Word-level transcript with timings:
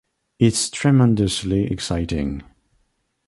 It’s 0.39 0.71
tremendously 0.71 1.67
exciting. 1.71 2.41